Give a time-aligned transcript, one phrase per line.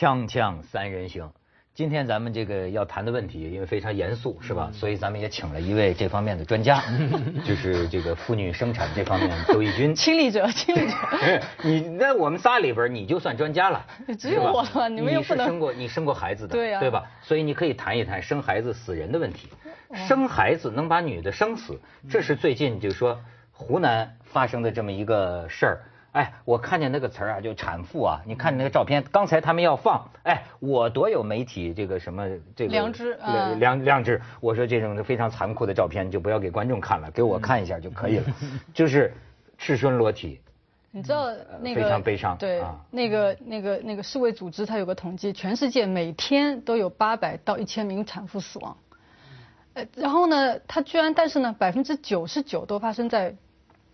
[0.00, 1.30] 锵锵三人行，
[1.74, 4.70] 今天咱们这个要谈的问题，因为非常严肃，是吧？
[4.72, 6.82] 所以咱们也请了一位这方面的专家，
[7.44, 9.94] 就是这个妇女生产这方面周轶君。
[9.94, 10.96] 亲历者， 亲历者。
[11.62, 13.86] 你那我们仨里边，你就算专家了，
[14.18, 15.44] 只有我了，你们又不能。
[15.44, 17.04] 你是生过，你生过孩子的，对呀，对吧？
[17.20, 19.50] 所以你可以谈一谈生孩子死人的问题。
[19.92, 21.78] 生孩子能把女的生死，
[22.08, 23.20] 这是最近就是说
[23.52, 25.80] 湖南发生的这么一个事儿。
[26.12, 38.24] 哎，我看见那个词儿啊，就产妇啊，你看那个照片，刚才他们要放，哎，我多有媒体这个什么这个良知啊，良良知，我说这种非常残酷的照片就不要给观众看了，给我看一下就可以了，
[38.74, 39.14] 就是
[39.56, 40.40] 赤身裸体。
[40.90, 41.28] 你知道
[41.60, 48.76] 那个非常悲伤，对，那个那个那个世卫组织它有个统计，全世界每天都有八百到一千名产妇死亡，
[49.74, 53.36] 呃，然后呢，它居然但是呢，百分之九十九都发生在。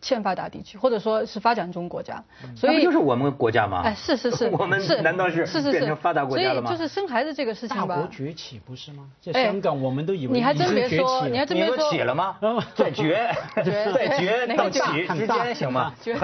[0.01, 2.23] 欠发达地区，或者说是发展中国家，
[2.55, 3.83] 所以就是我们国家吗？
[3.85, 6.69] 哎，是是是， 我们难道是是是变成发达国家了吗？
[6.69, 7.87] 所以就是生孩子这个事情吧。
[7.87, 9.05] 大国崛起不是吗？
[9.21, 12.37] 在香港我们都以为你还真别说，你还真别说起了吗？
[12.77, 15.93] 在崛， 在崛到起之间行吗？
[16.03, 16.15] 崛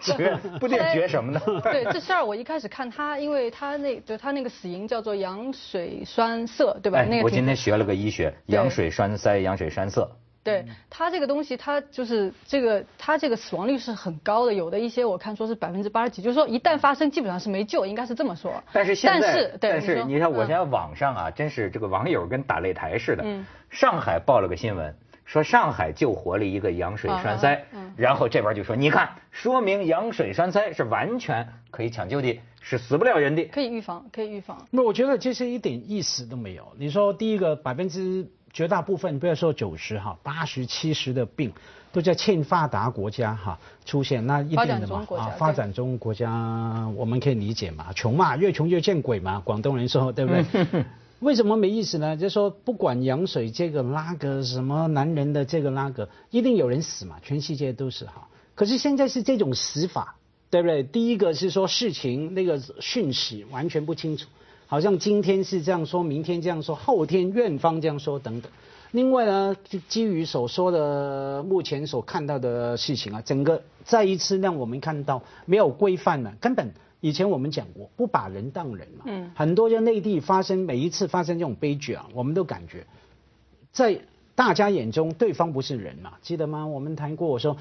[0.00, 1.40] 崛不定崛什么呢？
[1.62, 7.02] 对这事儿，我一开始看他，因为他那就他那个死因叫做羊水栓塞，对吧？
[7.04, 10.08] 那个我今天学了个医学，羊水栓塞、羊水栓塞。
[10.44, 18.62] 对它这个东西，它就是这个，它这个死亡率是很高的，有的一些我看说是百分之八十几，就是说一旦发生，基本上是没救，应该是这么说。
[18.72, 23.22] 但是现在，但是你看，我现在网上啊，真是这个网友跟打擂台似的。
[23.26, 23.44] 嗯。
[23.68, 34.66] 上海报了个新闻，说上海救活了一个羊水栓塞，然后这边就说，你看，说明羊水栓塞是完全可以抢救的，是死不了人的，可以预防，可以预防。
[34.70, 36.66] 那我觉得这是一点意思都没有。
[36.78, 38.26] 你说第一个百分之。
[38.52, 41.52] 绝大部分不要说九十哈，八十七十的病
[41.92, 50.84] 都在欠发达国家哈出现，那一定的嘛啊，发展中国家我们可以理解嘛，穷嘛，越穷越见鬼嘛，广东人说对不对？
[51.20, 52.16] 为什么没意思呢？
[52.16, 58.28] 就说不管羊水这个那个什么男人的这个那个，一定有人死嘛，全世界都是哈。
[58.54, 60.16] 可是现在是这种死法，
[60.48, 60.82] 对不对？
[60.82, 64.28] 第一个是说事情那个讯息完全不清楚。
[64.70, 68.52] 好像今天是这样说，明天这样说，后天院方这样说等等。
[68.90, 69.56] 另外呢，
[69.88, 76.34] 基于所说的目前所看到的事情啊，整个再一次让我们看到没有规范了。
[76.38, 76.70] 根本
[77.00, 79.04] 以前我们讲过，不把人当人嘛。
[79.06, 79.30] 嗯。
[79.34, 82.86] 很多在内地发生每一次发生这种悲剧啊，我们都感觉
[83.72, 83.98] 在
[84.34, 86.66] 大家眼中对方不是人嘛，记得吗？
[86.66, 87.56] 我们谈过，我说，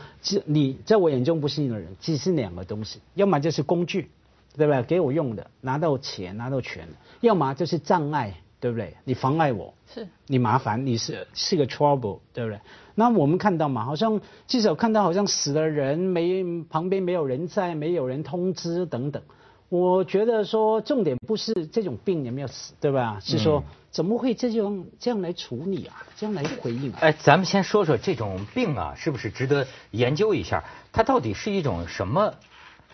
[0.45, 4.09] 你在我眼中不是一个人，只是两个东西，要么就是工具。
[4.57, 4.81] 对不对？
[4.83, 6.87] 给我用的，拿到钱，拿到权，
[7.21, 8.95] 要么就是障碍，对不对？
[9.03, 12.59] 你妨碍我，是，你麻烦，你是是个 trouble，对不对？
[12.95, 19.21] 那我们看到嘛，好像至少看到好像死了人没旁边没有人在，没有人通知等等。
[19.69, 23.19] 我觉得说重点不是这种病有没有死，对吧？
[23.21, 26.03] 是说怎么会这种这样来处理啊？
[26.15, 26.91] 这样来回应？
[26.93, 30.63] 哎，咱们先说说这种病啊，是不是值得研究一下？
[30.91, 32.33] 它到底是一种什么？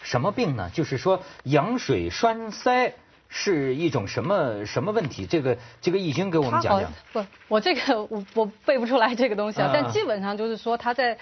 [0.04, 0.70] 什么病呢？
[0.72, 2.94] 就是说羊水栓塞
[3.30, 5.26] 是一种什么什么问题？
[5.26, 6.92] 这个这个易经给我们讲讲。
[7.12, 9.72] 不，我这个我我背不出来这个东西啊。
[9.74, 11.18] 但基本上就是说，它在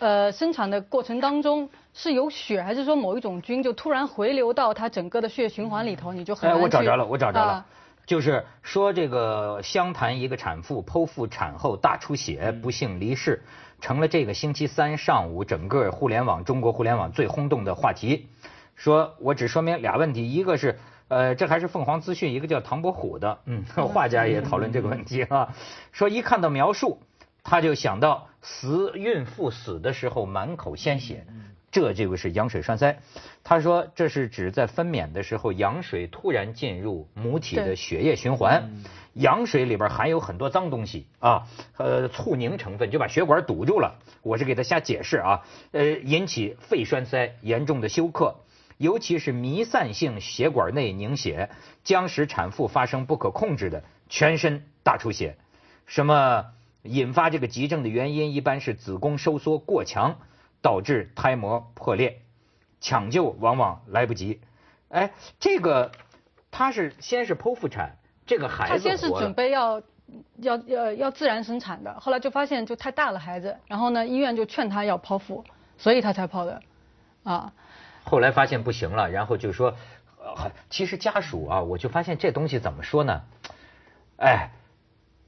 [0.00, 7.64] 呃生产的过程当中是有血，还是说某一种菌就突然回流到它整个的血液循环里头，你就很难哎，我找着了，我找着了，
[8.04, 13.42] 就是说这个湘潭一个产妇剖腹产后大出血，不幸离世。
[13.84, 18.30] 成了这个星期三上午整个互联网中国互联网最轰动的话题。
[18.76, 20.78] 说我只说明俩问题，一个是
[21.08, 25.54] 呃这还是凤凰资讯一个叫唐伯虎的嗯 画家也讨论这个问题啊。
[25.92, 26.98] 说一看到描述，
[27.42, 31.26] 他就想到死孕妇死的时候满口鲜血，
[31.70, 32.98] 这这个是羊水栓塞。
[33.42, 38.62] 他说这是指在分娩的时候羊水突然进入母体的血液循环。
[39.14, 41.46] 羊水里边含有很多脏东西啊，
[41.76, 43.98] 呃，促凝成分就把血管堵住了。
[44.22, 48.36] 我是给他瞎解释啊，呃，引起肺栓塞严重的休克，
[48.76, 51.50] 尤其是弥散性血管内凝血，
[51.84, 55.36] 将使产妇发生不可控制的全身大出血。
[55.86, 56.46] 什么
[56.82, 60.18] 引发这个急症的原因，一般是子宫收缩过强，
[60.60, 62.22] 导致胎膜破裂，
[62.80, 64.40] 抢救往往来不及。
[64.88, 65.92] 哎，这个
[66.50, 67.96] 他是先是剖腹产。
[68.26, 69.82] 这个孩子，他先是准备要
[70.36, 75.44] 要要要自然生产的，后来就发现就太大了孩子，然后呢医院就劝他要剖腹，
[75.78, 76.62] 所以他才剖的，
[77.22, 77.52] 啊。
[78.04, 79.74] 后来发现不行了，然后就说，
[80.68, 83.22] 其实家属啊，我就发现这东西怎么说呢？
[84.18, 84.50] 哎，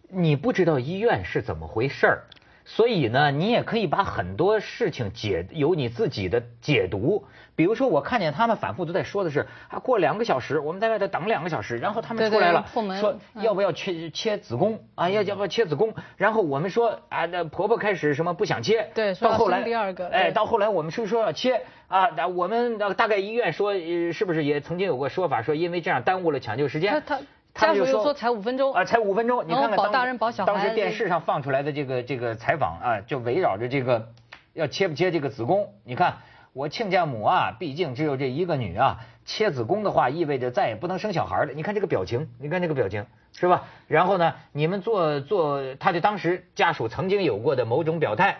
[0.08, 2.24] 你不知道医院是怎么回事儿，
[2.68, 7.24] 所以呢，你也可以把很多事情解有你自己的解读。
[7.54, 12.66] 比如说，我看见他们反复都在说的是，啊，过两个小时，我们在外头等两个小时，然后他们出来了，
[13.00, 15.08] 说要不要切切子宫啊？
[15.08, 15.94] 要要不要切子宫？
[16.18, 23.72] 然后我们说啊，那婆婆开始什么不想切，对，到后来第二个，哎，到后来我们是说要切啊，那我们大概医院说
[24.12, 26.92] 是不是也曾经有过说法，说因为这样耽误了抢救时间。
[26.92, 27.22] 他他
[27.56, 30.52] 家属又说才五分钟啊，才五分钟，你看看保大人保小孩。
[30.52, 34.08] 当时电视上放出来的这个这个采访啊，就围绕着这个
[34.52, 36.18] 要切不切这个子宫，你看。
[36.52, 41.52] 我亲家母啊，毕竟只有这一个女啊，切子宫的话意味着再也不能生小孩了。
[41.52, 43.04] 你看这个表情，你看这个表情，
[43.34, 43.64] 是吧？
[43.88, 48.38] 然后呢，你们做做，他就当时家属曾经有过的某种表态，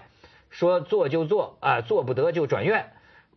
[0.48, 2.90] 说做就做啊，做不得就转院。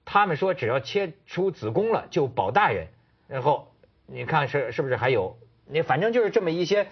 [0.06, 2.88] 他们说只要切出子宫了就保大人。
[3.28, 3.68] 然后
[4.06, 5.36] 你看是是不是还有？
[5.72, 6.88] 你反正就是这么一些，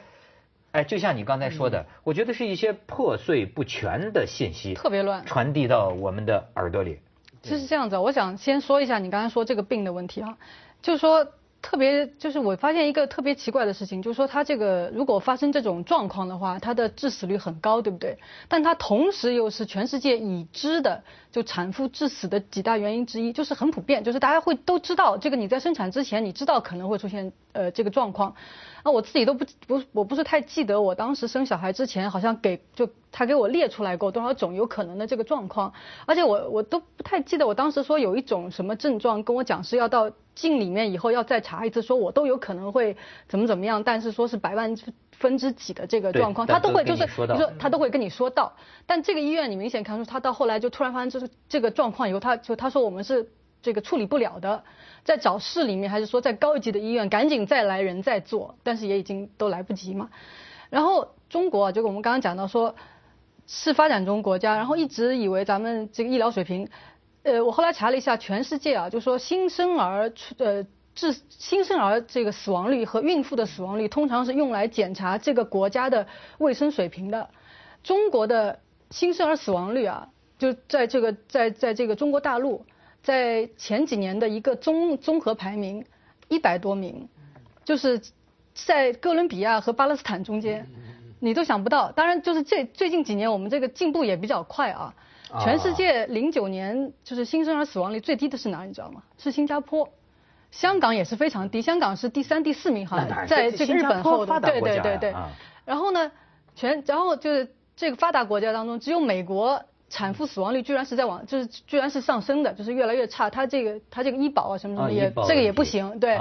[0.72, 7.00] 哎，就像你刚才说的，我觉得是一些破碎不全的信息，特别乱，传递到我们的耳朵里。
[7.42, 10.38] 就是这样子，我想先说一下你刚才说这个病的问题啊，
[10.82, 11.28] 就是说
[11.62, 18.18] 特别就是我发现一个特别奇怪的事情，就是说它这个如果发生这种状况的话，它的致死率很高，对不对？
[18.48, 28.36] 但它同时又是全世界已知的就产妇致死的几大原因之一，就是很普遍，就是大家会都知道这个你在生产之前你知道可能会出现呃这个状况。
[28.88, 35.74] 那我自己都不不我不是太记得我当时生小孩之前好像给就他给我列出来过多少种有可能的这个状况，
[36.06, 42.96] 而且我我都不太记得我当时说有一种什么症状跟我讲是要到镜里面以后要再查一次，说我都有可能会
[43.28, 44.74] 怎么怎么样，但是说是百万
[45.12, 48.54] 分之几的这个状况，他都会就是你说他都会跟你说到，
[48.86, 53.30] 但这个医院你明显看出他到后来就突然发现就是这个状况以后，他就他说我们是
[53.68, 54.64] 这个处理不了的。
[55.04, 60.10] 在找市里面，还是说在高级的医院，赶紧再来人再做，但是也已经都来不及嘛。
[60.70, 62.76] 然后中国啊，就我们刚刚讲到说，
[63.46, 66.70] 是发展中国家，然后一直以为咱们这个医疗水平，
[67.24, 70.66] 呃，我后来查了一下，全世界啊，就说新生儿呃
[70.96, 77.30] 致新生儿这个死亡率和孕妇的死亡率，通常是用来检查这个国家的卫生水平的。
[77.84, 78.60] 中国的
[78.90, 82.66] 新生儿死亡率啊，就在这个在在这个中国大陆。
[83.08, 85.86] 在前几年的一个综综合排名，
[86.28, 87.08] 一百多名，
[87.64, 88.02] 就是
[88.54, 90.68] 在哥伦比亚和巴勒斯坦中间，
[91.22, 91.90] 你都想不到。
[91.94, 94.94] 当然，就是这最近几年我们这个进步也比较快啊。
[95.42, 98.66] 全世界零九年就是新生儿死亡率最低的是哪？
[98.66, 99.02] 你知道吗？
[99.18, 99.88] 是新加坡。
[100.52, 104.38] 香港也是非常低，香港是第三、第四名，好像在这个日本后的。
[104.42, 105.16] 对对对对。
[105.64, 106.12] 然后呢，
[106.56, 109.64] 全然后就是这个发达国家当中，只有美国。
[109.90, 113.30] 产妇死亡率居然是在往，就是居然是上升的，就是越来越差。
[113.30, 116.18] 它这个它这个医保啊什么什么也这个也不行，对，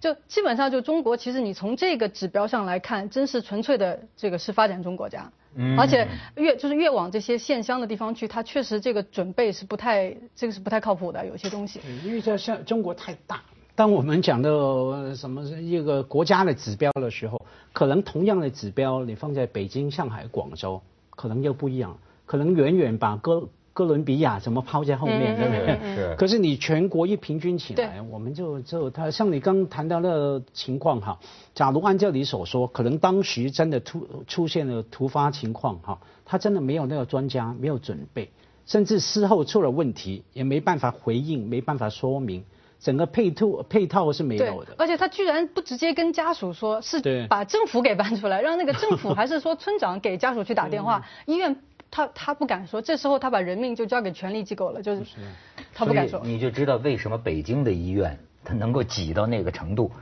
[0.00, 11.80] 就基本上就中国其实你从这个指标上来看，真是纯粹的这个是发展中国家，嗯而且越就是越往这些县乡的地方去，它确实这个准备是不太这个是不太靠谱的，有些东西。
[12.04, 13.42] 因为这像中国太大，
[13.74, 17.44] 当我们讲到什么一个国家的指标的时候，
[17.74, 20.80] 可能同样的指标你放在北京、上海、广州，
[21.10, 21.98] 可能又不一样。
[22.32, 25.94] 可能远远把哥哥伦比亚什么抛在后面，对不对？
[25.94, 26.16] 是。
[26.16, 31.18] 可是你全国一平均起来，我们就就他像你刚谈到的情况哈，
[31.54, 38.30] 假如按照你所说，可能当时真的突出现了突发情况哈，他真的没有那个专家没有准备，
[38.64, 42.42] 甚至事后出了问题也没办法回应，没办法说明，
[42.80, 44.74] 整个配套配套是没有的。
[44.78, 51.54] 而且他居然不直接跟家属说，是把政府给搬出来，让那个政府还是说村长给家属去打电话， 医院。
[51.92, 55.02] 他他不敢说，这时候他把人命就交给权力机构了，就是
[55.74, 56.20] 他不敢说。
[56.24, 59.92] 你就知道为什么北京的医院他能够挤到那个程度，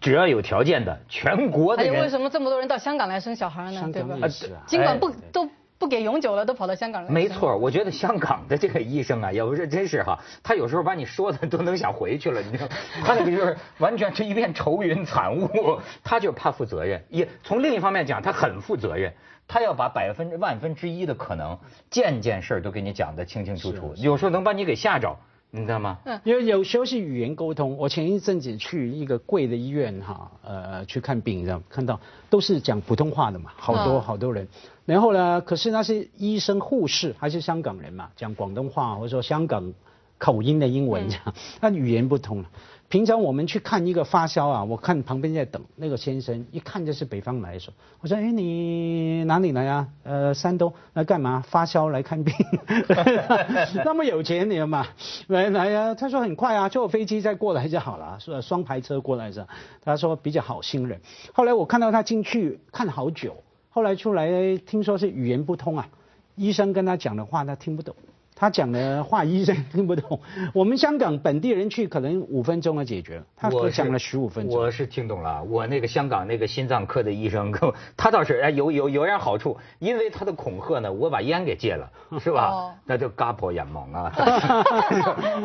[0.00, 1.90] 只要有条件的，全国的人。
[1.90, 3.90] 还有为什么这么多人到香港来生小孩呢？
[3.90, 4.28] 对吧？
[4.66, 5.48] 尽管不都
[5.82, 7.10] 不给永久了，都跑到香港来。
[7.10, 12.68] 没错，我觉得香港的这个医生啊， 也不是真是哈，他有时候把你说的都能想回去了，你知道，
[13.04, 17.04] 他那个就是完全是一片愁云惨雾，他就怕负责任。
[17.08, 19.12] 也从另一方面讲，他很负责任。
[19.48, 21.58] 他要把百分之万分之一的可能，
[21.90, 25.16] 件件事儿都给你讲得清清楚楚，有时候能把你给吓着，
[25.54, 25.98] 你知道吗？
[26.04, 27.76] 嗯，因为有时候是语言沟通。
[27.76, 34.48] 我前一阵子去一个贵的医院哈，呃，去看病，然后看到都是讲普通话的嘛，好多好多人。
[34.86, 39.74] 然后呢，可是那些医生护士还是香港人嘛，讲广东话或者说香港
[40.16, 42.48] 口音的英文这样，那语言不通了。
[42.92, 47.72] 平常我们去看一个发烧啊，我看旁边在等那个先生，一看就是北方来的。
[48.02, 49.88] 我说：“哎，你哪里来啊？
[50.02, 51.42] 呃，山东来干嘛？
[51.48, 52.34] 发烧来看病？
[53.82, 54.86] 那么有钱你嘛？
[55.28, 59.46] 来来呀！”他说：“很快啊，坐飞机再过来就好了，是双排车过来是。”
[59.82, 61.00] 他说比较好心人。
[61.32, 65.88] 后来我看到他进去看好久，后来出来听说是语言不通啊。
[66.34, 67.96] 医生跟他讲的话他听不懂。
[68.42, 70.20] 他讲的话医生听不懂，
[70.52, 74.58] 我们香港本地人去可能五分钟就解决了，他讲了十五分钟。
[74.58, 77.52] 我是听懂了，我那个香港那个心脏科的医生，
[77.96, 82.74] 他倒是哎有有有点好处，因为他的恐吓呢，我把烟给戒了， 是吧？
[82.84, 84.10] 那就嘎破眼盲啊！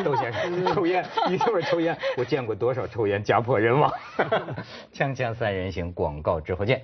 [0.04, 3.94] 窦先生抽烟，你是不是抽烟，我见过多少抽烟家破人亡。
[4.92, 6.82] 锵锵三人行，广告之后见。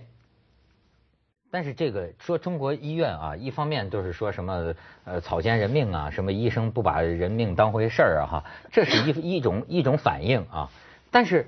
[1.53, 10.71] 但是这个说中国医院啊，一方面都是说什么呃草菅人命啊，什么医生不把人命当回事儿啊哈，这是一一种一种反应啊。
[11.11, 11.47] 但是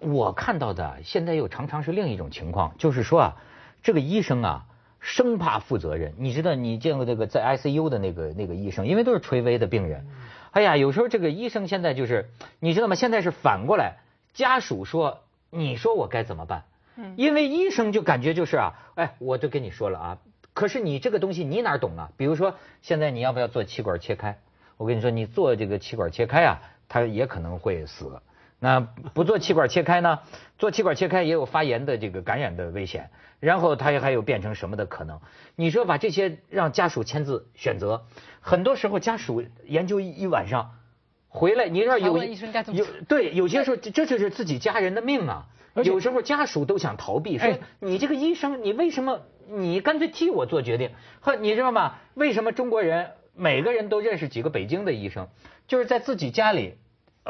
[0.00, 3.36] 我看到的现在又常常是另一种情况，就是说啊，
[3.82, 4.66] 这个医生啊
[5.00, 6.12] 生怕负责任。
[6.18, 10.06] 你知道你见过那个在 ICU 的那个那个医生，因为都是垂危的病人。
[10.50, 12.28] 哎呀，有时候这个医生现在就是
[12.60, 12.94] 你知道吗？
[12.96, 13.96] 现在是反过来，
[14.34, 16.64] 家属说，你说我该怎么办？
[17.16, 20.18] 因为医生就感觉就是啊，哎，我都跟你说了啊，
[20.52, 22.10] 可是你这个东西你哪懂啊？
[22.16, 24.38] 比如说现在你要不要做气管切开？
[24.76, 28.20] 我跟你说，你做这个气管切开啊，他也可能会死。
[28.60, 30.20] 那不做气管切开呢？
[30.58, 35.20] 做气管切开也有发炎的这个感染的危险，然后他也还有变成什么的可能。
[35.54, 38.04] 你说把这些让家属签字选择，
[38.40, 40.72] 很多时候家属研究一晚上
[41.28, 42.16] 回来，你说有
[42.72, 45.46] 有对，有些时候这就是自己家人的命啊。
[45.84, 50.90] 有时候家属都想逃避，说你这个医生，你为什么你干脆替我做决定？
[51.20, 51.94] 呵，你知道吗？
[52.14, 55.28] 为什么中国人每个人都认识几个北京的医生？
[55.66, 56.74] 就是在自己家里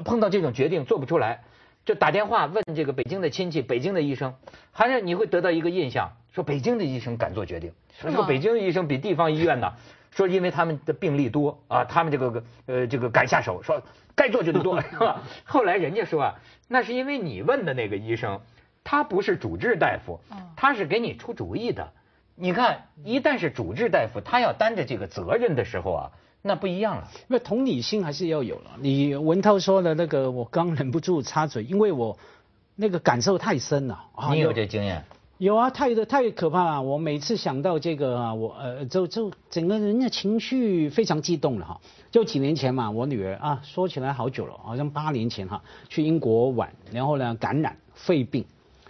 [0.05, 1.45] 碰到这种决定做不出来，
[1.85, 4.35] 就打电话问这个北京的亲戚、北京的医生，
[4.73, 9.73] 还是你会得到一个印象，说北京的医生敢做决定，说北京的医生比地方医院呢，
[10.11, 13.83] 说因为他们的病例多啊，他们这个呃这个敢下手，说
[14.15, 15.23] 该做就得做， 是吧？
[15.45, 16.35] 后来人家说啊。
[16.71, 18.43] 那是因为你问的那个医生，
[18.85, 20.21] 他不是主治大夫，
[20.55, 21.93] 他是给你出主意的。
[22.35, 26.11] 你看，一旦是主治大夫，他要担着这个责任的时候啊，
[26.43, 27.09] 那不一样了。
[27.27, 28.73] 那同理心还是要有了。
[28.81, 32.19] 你文涛说的那个，我刚忍不住插嘴，因为我
[32.77, 34.05] 那个感受太深了。
[34.31, 35.05] 你有这经验？
[35.39, 36.83] 有啊，太的太可怕了。
[36.83, 41.81] 我每次想到这个啊，我呃，就就整个人的情绪非常激动了哈。
[42.11, 48.45] 就几年前嘛，我女儿啊，说起来好久了，好像八年前哈，去英国玩，然后呢感染肺病，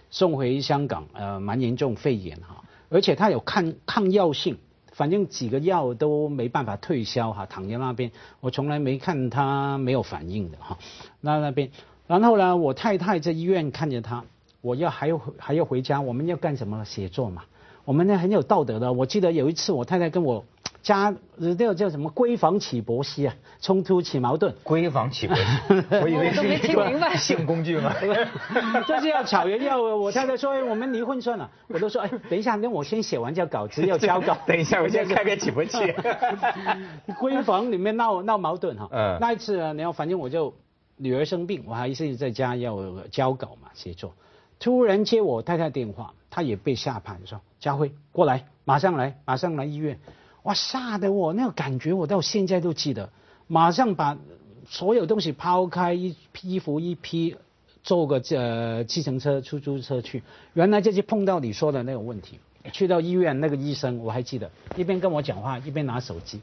[0.09, 4.57] 送回香港，呃，蛮严重肺炎哈，而且她有抗抗药性，
[4.91, 10.79] 反正几个药都没办法退烧哈，躺在那边，我从来没看她没有反应的哈。
[11.21, 11.69] 那那边，
[12.07, 14.23] 然后呢，我太太在医院看着她。
[14.61, 16.83] 我要还要还要回家，我们要干什么？
[16.85, 17.43] 写作嘛。
[17.85, 18.93] 我们呢很有道德的。
[18.93, 20.45] 我记得有一次，我太太跟我
[20.83, 24.53] 家那个叫什么闺房起搏戏啊，冲突起矛盾。
[24.63, 25.43] 闺房起搏戏，
[26.03, 27.91] 我以为是一个性工具嘛。
[28.87, 31.49] 就是要吵人，要我太太说我们离婚算了。
[31.67, 34.37] 我都说哎，等一下，那我先写完这稿子要交稿。
[34.45, 35.77] 等一下，我先开个起搏器。
[37.19, 38.87] 闺房里面闹闹矛盾哈。
[38.91, 39.17] 嗯。
[39.19, 40.53] 那一次呢，然后反正我就
[40.97, 42.77] 女儿生病，我还是在家要
[43.09, 44.13] 交稿嘛，写作。
[44.59, 49.97] 突然接我太太电话，她也被吓怕，说：“佳辉，过来，马上来，马上来医院。”
[50.43, 53.09] 哇，吓得我那个感觉，我到现在都记得。
[53.47, 54.17] 马上把
[54.67, 57.35] 所有东西抛开，一衣服一批，
[57.83, 60.23] 坐个呃计程车、出租车去。
[60.53, 62.39] 原来就是碰到你说的那个问题。
[62.73, 66.41] 去到医院，那个医生我还记得，一边跟我讲话，一边拿手机，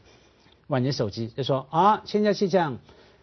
[0.68, 2.78] 玩着手机，就说：“啊，现在是这样，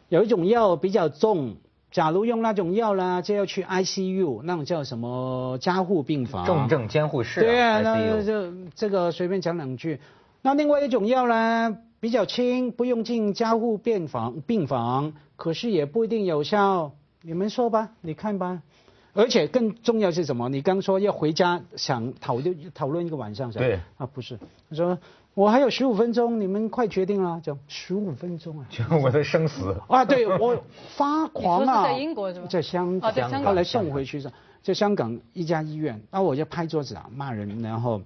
[0.09, 1.55] 有一种药比较重。”
[1.93, 6.43] 假如用那种药呢，就要去 ICU，那种叫什么加护病房？
[6.43, 7.39] 重症监护室。
[7.39, 9.99] 对啊，那就这个随便讲两句。
[10.41, 16.93] 那另外一种药呢，比较轻，不用进加护病房，病房，可是也不一定有效。
[17.21, 18.63] 你们说吧，你看吧。
[19.13, 20.49] 而且更重要是什么？
[20.49, 23.65] 你刚说要回家想讨论讨论一个晚上是吧？
[23.65, 23.79] 对。
[23.97, 24.97] 啊，不是，他说。
[25.35, 28.65] 我还有十五分钟，你们快决定了，就十五分钟啊！
[28.69, 30.05] 就我的生死啊！
[30.05, 30.63] 对我
[30.95, 31.83] 发狂啊！
[31.83, 32.47] 在英国是吗？
[32.47, 33.11] 在香港，
[33.43, 37.99] 后来送回去是，在香港一家医院，然后我就拍桌子啊，骂人，然后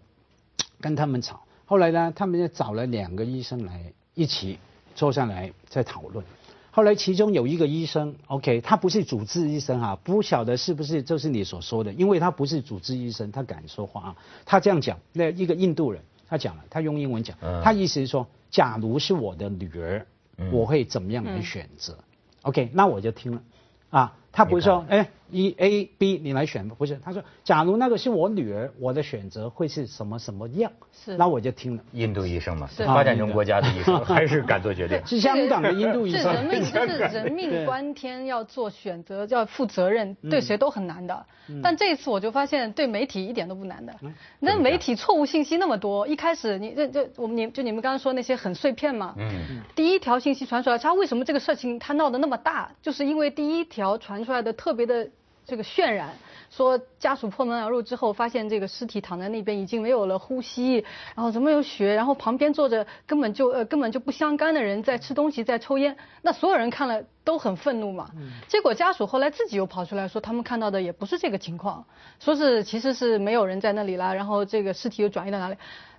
[0.80, 1.42] 跟他们吵。
[1.66, 4.58] 后来呢，他们就找了两个医生来一起
[4.96, 6.24] 坐下来再讨论。
[6.72, 14.16] 后来其中有一个医生，OK，他不是主治医生哈，不晓得是不是就是你所说的，因为他不是主治医生，他敢说话啊。
[14.46, 16.02] 他这样讲，那一个印度人。
[16.28, 20.06] 他讲了，他用英文讲，他意思是说，假如是我的女儿，
[20.52, 21.98] 我会怎么样来选择
[22.42, 23.42] ？OK，那我就听了，
[23.90, 27.00] 啊，他不是说，哎，一 A B 你来选不是？
[27.04, 30.72] 他说，假如那个是我女儿，我的选择会是什么什么样？
[30.92, 31.84] 是，那我就听了。
[31.92, 35.02] 印度医生嘛，发展中国家的医生 还是敢做决定。
[35.06, 36.22] 是香港的印度医生。
[36.22, 41.26] 是人命，就是人命关天，要做选择，要负责任，对谁都很难的。
[41.62, 43.94] 但这一次我就发现，对媒体一点都不难的。
[44.40, 49.14] 那媒体错误信息那么多，一开始你这这我们你就你们刚刚说那些很碎片嘛。
[49.18, 49.62] 嗯。
[49.76, 52.72] 第一条信息传出来，他为什么这个事情他闹得那么大？
[52.82, 55.10] 就是因为第一条传出来的特别的。
[55.48, 56.10] 这个渲染
[56.50, 60.84] 说家属破门而入之后，发现这个尸体躺在那边已经没有了呼吸，
[61.16, 68.12] 然后怎么有血，然后旁边坐着根本就呃根本就不相干的人在吃东西在抽烟，那所有人看了都很愤怒嘛。
[68.50, 71.86] 结果家属后来自己又跑出来说，他们看到的也不是这个情况，
[72.20, 75.56] 说是其实是没有人在那里啦，然后这个尸体又转移到哪里？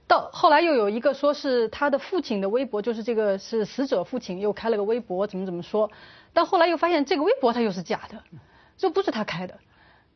[0.07, 5.91] 到后来又有一个说是他的父亲的微博，就是这个是死者父亲又开了个微博，怎么怎么说？
[6.35, 8.23] 但后来又发现这个微博它又是假的。
[8.79, 9.59] 就不是他开的，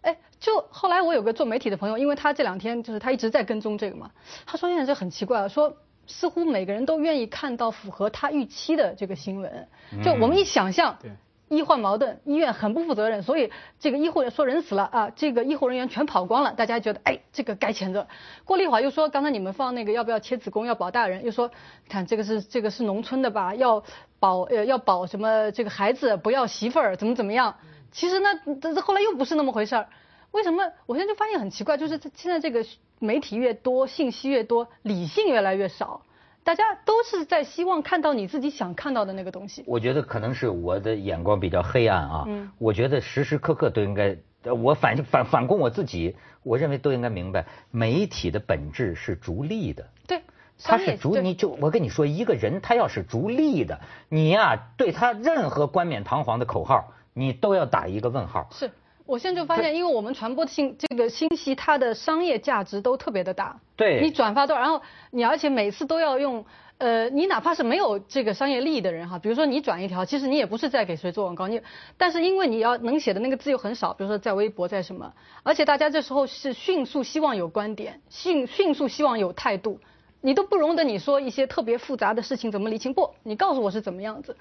[0.00, 4.10] 哎，就后来我有个做媒体的朋友，因为他这两天就是他一直在跟踪这个嘛，
[4.46, 5.76] 他说现在这很奇怪，说
[6.06, 9.68] 似乎每个人都愿意看到符合他预期的这个新闻，
[10.02, 11.10] 就我们一想象，对
[11.48, 18.06] 医患矛盾，医院很不负责任，所以这个医护说人死了啊，这个医护人员全跑光了，大家觉得哎这个该谴责。
[18.44, 21.50] 过了一会儿又说刚才你们放那个要不要切子宫要保大人，又说
[21.88, 23.82] 看这个是这个是农村的吧，要
[24.18, 27.54] 保呃要保什么这个孩子不要媳妇儿怎么怎么样。
[27.92, 29.86] 其实那这这后来又不是那么回事儿，
[30.30, 30.64] 为什么？
[30.86, 32.64] 我现在就发现很奇怪，就是现在这个
[32.98, 36.00] 媒体越多，信息越多，理性越来越少，
[36.42, 39.62] 大家都是在希望看到你自己想看到的那个东西。
[39.66, 42.26] 我觉得可能是我的眼光比较黑暗啊，
[42.58, 44.16] 我觉得时时刻刻都应该，
[44.50, 49.86] 我反反反攻我自己，我认为都应该明白，媒体的本质是逐利的。
[50.06, 50.22] 对，
[50.64, 56.94] 他是逐，你就我跟你说，一个人他要是逐利的，你呀对他任何冠冕堂皇的口号。
[57.14, 58.48] 你都要打一个问号。
[58.50, 58.70] 是，
[59.04, 63.60] 我现在就发现，因为我们传播信这个信息，它的商业价值都特别的大。
[63.76, 64.00] 对。
[64.00, 66.44] 你转发多少，然后你而且每次都要用，
[66.78, 71.60] 呃，你哪怕是没有这个商业利益的人哈，比如说你转一条，其实你也不是在给谁做广告，你，
[71.96, 79.78] 但是因为你要能写的那个字又很少，比如说在微博在什么，而且大家这时候是迅速希望有观点，迅迅速希望有态度，
[80.20, 84.36] 你都不容得你说一些特别复杂的事情怎么理清，不，你告诉我是怎么样子，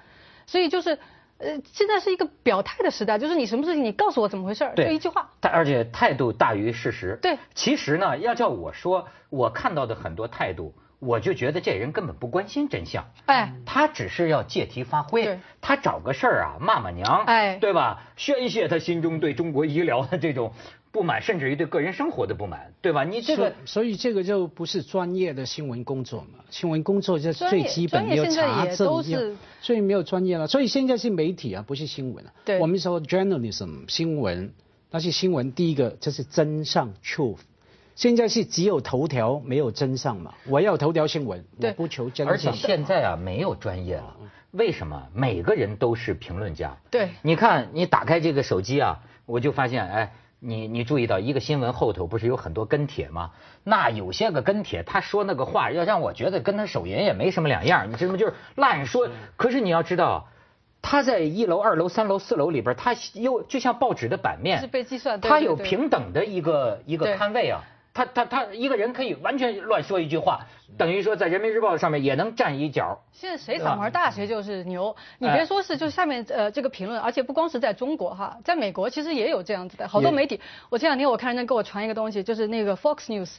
[0.46, 0.98] 所以就是。
[1.41, 5.32] 呃，现在是一个表态的时代，就是你什么事情你告诉我怎么回事，就一句话。
[5.39, 7.17] 但而且态度大于事实。
[7.21, 7.38] 对。
[7.56, 13.06] 其实呢，要叫我说，我看到的很多态度，我就觉得这人根本不关心真相。
[13.25, 13.54] 哎。
[13.65, 18.04] 他只是要借题发挥，他找个事儿啊骂骂娘，哎，对吧？
[18.15, 20.54] 宣泄他心中对中国医疗的这种。
[20.91, 23.06] 不满，甚至于对个人生活的不满，对吧？
[23.06, 26.43] 你这个，所以这个就不是专业的新闻工作嘛？
[26.49, 30.47] 新闻工作就是最基本要查证，所以没有专业了。
[30.47, 32.34] 所以现在是媒体啊，不是新闻啊。
[32.43, 34.51] 对，我们说 journalism 新闻，
[34.89, 35.54] 那是新闻。
[35.54, 37.39] 第一个就是真相 truth，
[37.95, 40.34] 现在是只有头条没有真相嘛？
[40.45, 42.27] 我要头条新闻，我不求真相。
[42.27, 44.17] 而且现在啊，没有专业了。
[44.51, 45.08] 为什么？
[45.13, 46.77] 每个人都是评论家。
[46.89, 50.12] 对，你看，你打开这个手机啊，我就发现，哎。
[50.43, 53.30] 你你注意到一个新闻后头不是有很多跟帖吗？
[53.63, 58.17] 那有些个跟帖，他说那个话要让我觉得跟他手淫也没什么两样，你知道吗？
[58.17, 59.08] 就是乱说。
[59.38, 60.30] 可是你要知道，
[60.82, 67.62] 他在一楼、二楼、三楼、四楼里边，他又就像报纸的版面，是被计算，他有平等的一个一个摊位啊。
[67.93, 70.41] 他他他一个人可以完全乱说一句话，
[70.77, 73.04] 等于说在人民日报上面也能站一角。
[73.12, 80.39] 现在谁嗓门大谁就是牛，你别说是就下面呃这个评论，而且不光是在中国哈，在美国其实也有这样子的，好多媒体。
[80.69, 83.36] 我这两天我看人家给我传一个东西，就是那个 Fox News。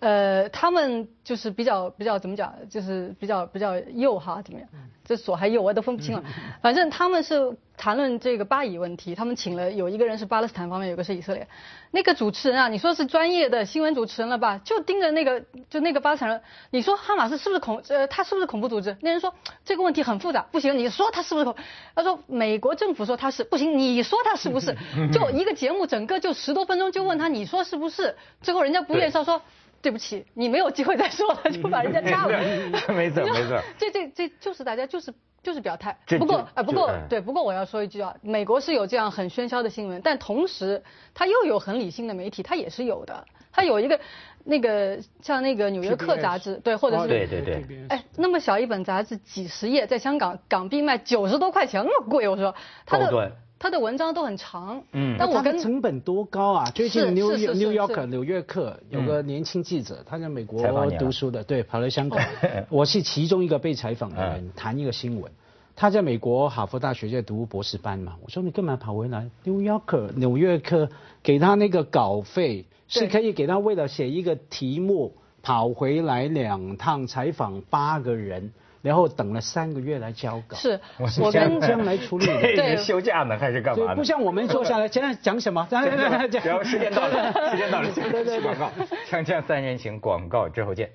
[0.00, 4.68] 呃，他们就是比较比较怎么讲，就是比较比较右哈，怎么样？
[5.04, 6.22] 这左还右我都分不清了。
[6.62, 11.46] 反正他们是谈论这个巴以问题，他们请了有一个人是巴勒斯坦方面，有个是以色列。
[11.90, 14.58] 那个主持人啊，你说是专业的新闻主持人了吧？
[14.64, 18.96] 就盯着那个就那个巴勒斯坦人，你说哈马斯是不是恐呃他是不是恐怖组织？
[19.02, 19.34] 那人说
[19.64, 21.54] 这个问题很复杂，不行，你说他是不是恐？
[21.94, 24.74] 他说美国政府说他是不行，你说他是不是？
[25.12, 28.16] 就一个节目整个就十多分钟就问他你说是不是？
[28.40, 29.42] 最后人家不愿意说说。
[29.82, 32.38] 对不起，你没有机会再说了，就把人家掐了。
[32.94, 35.12] 没错没错，这这这就是大家就是
[35.42, 35.96] 就是表态。
[36.18, 40.82] 不过啊不过对不过我要说一句啊，美国是有这样很喧嚣的新闻，但同时
[41.14, 43.26] 它又有很理性的媒体，它也是有的。
[43.52, 43.98] 它有一个
[44.44, 47.64] 那个像那个《纽约客》杂志，对，或者是对对对。
[47.88, 52.54] 哎，那么小一本杂志，几十页，在香港港币卖九十多块钱，那么贵，我说
[52.86, 53.32] 它的。
[53.60, 56.70] 他的文章都很长，嗯，但我跟成本多高啊？
[56.70, 60.62] 最近《New New York》纽约客有个年轻记者，他在美国
[60.98, 62.18] 读书的，对，跑来香港，
[62.70, 65.30] 我是其中一个被采访的人，谈一个新闻。
[65.76, 70.88] 他在美国哈佛大学在读博士班嘛，我说你干嘛跑回来？？New Yorker 纽约客
[71.22, 80.56] 给他那个稿费是可以给他为了写一个题目跑回来两趟采访八个人，然后等了三个月来交稿。
[80.56, 82.26] 是，我跟将来处理。
[82.56, 83.94] 对，休假呢还是干嘛？
[83.94, 85.66] 不像我们坐下来，现在讲什么？
[85.70, 85.88] 然后
[86.64, 88.70] 时间到了，时间到了，去广告。
[89.08, 90.90] 锵锵三人行，广告之后见。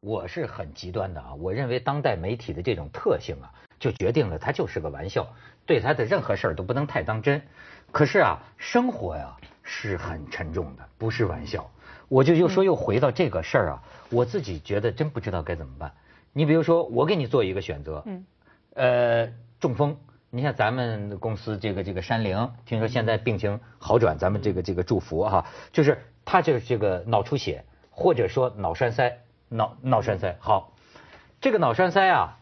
[0.00, 3.50] 我是很极端的啊，我认为当代媒体的这种特性啊。
[3.80, 5.24] 就决定了，它就是个玩笑，
[5.64, 7.40] 对它的任何事儿都不能太当真。
[7.92, 11.70] 可是啊，生活呀是很沉重的，不是玩笑。
[12.08, 15.92] 我就又说又回到这个事儿啊，我自己觉得真不知道该怎么办。
[16.38, 18.24] 你比如说，我给你做一个选择，嗯，
[18.74, 19.96] 呃，中风，
[20.30, 30.36] 你像咱们公司这个这个山灵，听说现在病情好转，咱们这个这个祝福哈，就是他就是这个脑出血，或者说脑栓塞，脑脑栓塞。
[30.38, 30.74] 好，
[31.40, 32.38] 这个脑栓塞啊。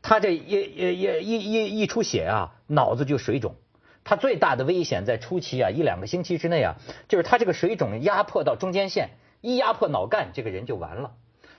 [0.00, 3.56] 他这一一一一一一出血啊，脑子就水肿。
[4.04, 6.76] 他最大的危险在初期啊，一两个星期之内啊，
[7.08, 9.10] 就是他这个水肿压迫到中间线，
[9.42, 11.12] 一压迫脑干，这个人就完了。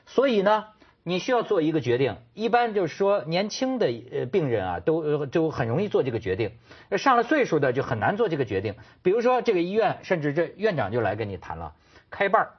[0.07, 0.65] 所以呢，
[1.07, 2.17] 你需要做一个决定。
[2.33, 6.51] 一般就是说，年轻的呃病人啊，都就很容易做这个决定。
[6.97, 8.73] 上了岁数的就很难做这个决定。
[9.03, 11.73] 比如说这个医院，甚至这院长就来跟你谈了，
[12.09, 12.49] 开瓣儿。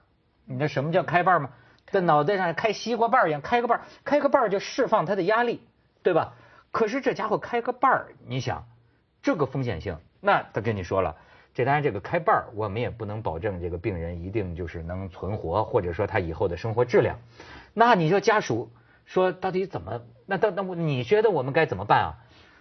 [0.45, 1.51] 你知道什么叫开瓣儿吗？
[1.91, 5.61] 在脑袋上开西瓜瓣儿一样，开个瓣儿，开个瓣儿就释放他的压力。
[6.05, 6.35] 对吧？
[6.71, 8.65] 可是这家伙开个瓣儿，你想，
[9.23, 11.17] 这个风险性，那他跟你说了，
[11.57, 17.17] 这当然这个开瓣儿，我们也不能保证这个病人一定就是能存活，或者说他以后的生活质量。
[17.73, 18.71] 那你说家属
[19.07, 20.03] 说到底怎么？
[20.27, 22.13] 那那那你觉得我们该怎么办啊？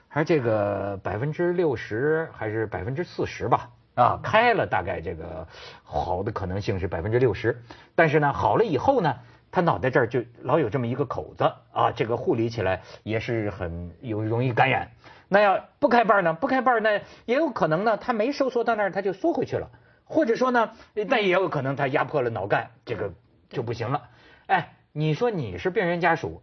[0.08, 3.70] 还是这个百分之六十还是百分之四十吧？
[3.96, 5.46] 啊，开了大概这个
[5.84, 7.62] 好的可能性是百分之六十，
[7.96, 9.14] 但是呢，好了以后呢？
[9.56, 14.92] 他脑袋这儿就老有这么一个口子啊，这个护理起来也是很有容易感染。
[15.30, 16.34] 那要不开瓣呢？
[16.34, 19.70] 不开瓣呢，也有可能呢，他没收缩到那儿，他就缩回去了。
[20.04, 23.14] 或者说呢，那也有可能他压迫了脑干，这个
[23.48, 24.10] 就不行了。
[24.48, 26.42] 哎，你说你是病人家属，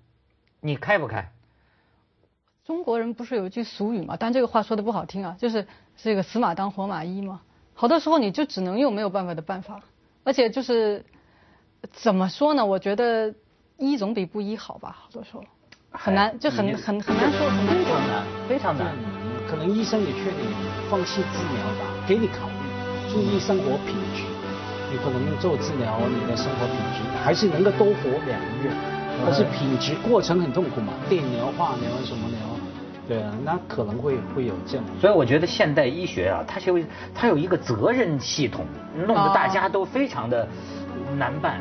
[0.61, 1.31] 你开不开？
[2.65, 4.17] 中国人不是有一句俗语嘛？
[4.19, 5.67] 但这个话说的不好听啊，就是
[5.99, 7.43] 这个死马当活马医嘛。
[7.75, 9.83] 好多时候你就只能用没有办法的办法，
[10.25, 11.05] 而且就是。
[11.91, 12.65] 怎么说呢？
[12.65, 13.35] 我觉得
[13.77, 15.43] 医总比不医好吧，好多时候
[15.91, 18.95] 很难，就很很很难说，很非常难，非常难。
[19.49, 20.55] 可能医生也劝你
[20.89, 24.23] 放弃治疗吧，给你考虑，注意生活品质。
[24.91, 28.71] 你可能做治疗，你的生活品质还是能够多活两个月，
[29.25, 32.39] 但是品质过程很痛苦嘛，电疗、化疗什么疗，
[33.09, 34.85] 对啊，那可能会会有这样。
[35.01, 36.79] 所以我觉得现代医学啊，它就
[37.15, 38.65] 它有一个责任系统，
[39.07, 40.47] 弄得大家都非常的
[41.17, 41.61] 难办。